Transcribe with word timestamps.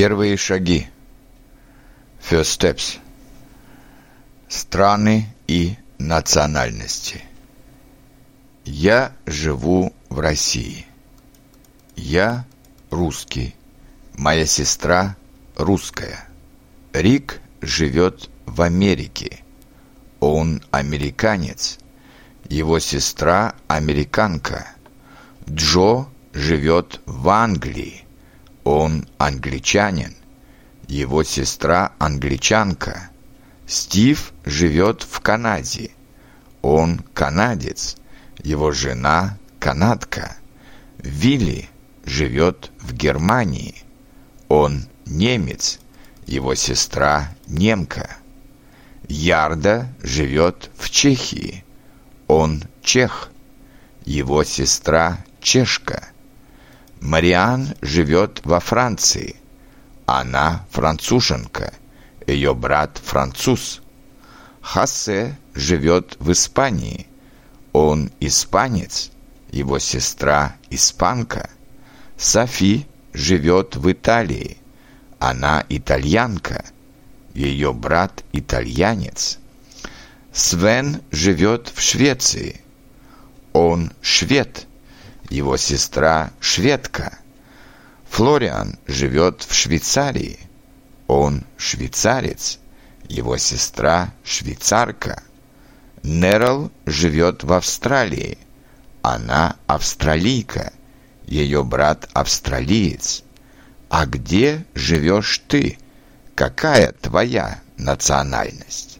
Первые 0.00 0.38
шаги. 0.38 0.88
First 2.26 2.58
steps. 2.58 2.98
Страны 4.48 5.26
и 5.46 5.76
национальности. 5.98 7.22
Я 8.64 9.14
живу 9.26 9.92
в 10.08 10.20
России. 10.20 10.86
Я 11.96 12.46
русский. 12.90 13.54
Моя 14.14 14.46
сестра 14.46 15.16
русская. 15.54 16.26
Рик 16.94 17.42
живет 17.60 18.30
в 18.46 18.62
Америке. 18.62 19.40
Он 20.18 20.62
американец. 20.70 21.78
Его 22.48 22.78
сестра 22.78 23.54
американка. 23.68 24.66
Джо 25.46 26.06
живет 26.32 27.02
в 27.04 27.28
Англии. 27.28 28.06
Он 28.72 29.04
англичанин. 29.18 30.14
Его 30.86 31.24
сестра 31.24 31.90
англичанка. 31.98 33.10
Стив 33.66 34.32
живет 34.44 35.02
в 35.02 35.18
Канаде. 35.18 35.90
Он 36.62 37.00
канадец. 37.12 37.96
Его 38.38 38.70
жена 38.70 39.36
канадка. 39.58 40.36
Вилли 40.98 41.68
живет 42.04 42.70
в 42.78 42.92
Германии. 42.92 43.74
Он 44.46 44.84
немец. 45.04 45.80
Его 46.26 46.54
сестра 46.54 47.28
немка. 47.48 48.18
Ярда 49.08 49.88
живет 50.00 50.70
в 50.78 50.90
Чехии. 50.90 51.64
Он 52.28 52.62
чех. 52.84 53.32
Его 54.04 54.44
сестра 54.44 55.24
чешка. 55.40 56.10
Мариан 57.00 57.74
живет 57.80 58.42
во 58.44 58.60
Франции. 58.60 59.36
Она 60.04 60.66
француженка. 60.70 61.72
Ее 62.26 62.54
брат 62.54 63.00
француз. 63.02 63.80
Хасе 64.60 65.38
живет 65.54 66.16
в 66.20 66.30
Испании. 66.30 67.06
Он 67.72 68.10
испанец. 68.20 69.10
Его 69.50 69.78
сестра 69.78 70.56
испанка. 70.68 71.48
Софи 72.18 72.86
живет 73.14 73.76
в 73.76 73.90
Италии. 73.90 74.58
Она 75.18 75.64
итальянка. 75.70 76.66
Ее 77.32 77.72
брат 77.72 78.24
итальянец. 78.32 79.38
Свен 80.32 81.00
живет 81.10 81.72
в 81.74 81.80
Швеции. 81.80 82.60
Он 83.54 83.90
швед. 84.02 84.66
Его 85.30 85.56
сестра 85.56 86.32
шведка. 86.40 87.18
Флориан 88.10 88.78
живет 88.88 89.42
в 89.48 89.54
Швейцарии. 89.54 90.40
Он 91.06 91.44
швейцарец. 91.56 92.58
Его 93.08 93.36
сестра 93.36 94.12
швейцарка. 94.24 95.22
Нерл 96.02 96.72
живет 96.84 97.44
в 97.44 97.52
Австралии. 97.52 98.38
Она 99.02 99.56
австралийка. 99.68 100.72
Ее 101.26 101.62
брат 101.62 102.08
австралиец. 102.12 103.22
А 103.88 104.06
где 104.06 104.64
живешь 104.74 105.42
ты? 105.46 105.78
Какая 106.34 106.92
твоя 106.92 107.60
национальность? 107.76 108.99